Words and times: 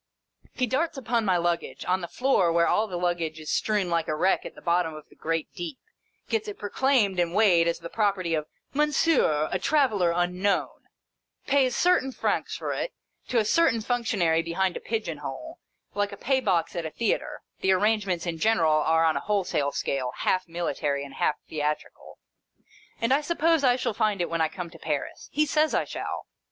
He 0.55 0.65
darts 0.65 0.97
upon 0.97 1.25
my 1.25 1.37
luggage, 1.37 1.85
on 1.85 2.01
the 2.01 2.07
floor 2.07 2.51
where 2.51 2.67
all 2.67 2.87
the 2.87 2.97
luggage 2.97 3.39
is 3.39 3.51
strewn 3.51 3.87
like 3.91 4.07
a 4.07 4.15
wreck 4.15 4.47
at 4.47 4.55
the 4.55 4.59
bottom 4.63 4.95
of 4.95 5.07
the 5.09 5.15
great 5.15 5.53
deep; 5.53 5.77
gets 6.27 6.47
it 6.47 6.57
proclaimed 6.57 7.19
and 7.19 7.35
weighed 7.35 7.67
as 7.67 7.77
the 7.77 7.87
property 7.87 8.33
of" 8.33 8.47
Monsieur 8.73 9.47
a 9.51 9.59
traveller 9.59 10.11
unknown;" 10.11 10.85
pays 11.53 11.75
certain 11.75 12.11
francs 12.11 12.55
for 12.57 12.73
it, 12.73 12.93
to 13.27 13.37
a 13.37 13.45
certain 13.45 13.79
functionary 13.81 14.41
behind 14.41 14.75
a 14.75 14.79
Pigeon 14.79 15.19
Hole, 15.19 15.59
like 15.93 16.11
a 16.11 16.17
pay 16.17 16.39
box 16.39 16.75
at 16.75 16.83
a 16.83 16.89
Theatre 16.89 17.43
(the 17.59 17.71
arrangements 17.71 18.25
in 18.25 18.39
general 18.39 18.81
are 18.81 19.05
on 19.05 19.15
a 19.15 19.19
wholesale 19.29 19.71
scale, 19.71 20.13
half 20.17 20.47
military 20.47 21.05
and 21.05 21.13
half 21.13 21.35
theatrical); 21.47 22.17
and 22.99 23.13
I 23.13 23.21
suppose 23.21 23.63
I 23.63 23.75
shall 23.75 23.93
find 23.93 24.19
it 24.19 24.31
when 24.31 24.41
I 24.41 24.47
come 24.47 24.71
to 24.71 24.79
Paris— 24.79 25.29
he 25.31 25.45
says 25.45 25.75
I 25.75 25.83
shall. 25.83 26.25